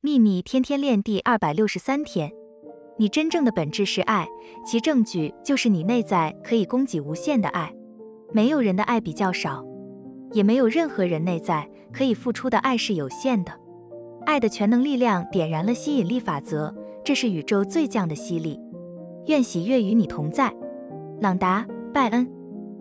[0.00, 2.30] 秘密天天练第二百六十三天。
[2.98, 4.28] 你真正的本质是爱，
[4.64, 7.74] 其证据就是你内在可以供给无限的爱。
[8.32, 9.66] 没有人的爱比较少，
[10.30, 13.50] 也没有任何人内在可以付出的爱是有限的。
[14.24, 16.72] 爱的全能力量点燃了吸引力法则，
[17.04, 18.56] 这是宇宙最强的吸力。
[19.26, 20.54] 愿喜悦与你同在，
[21.20, 22.37] 朗达·拜恩。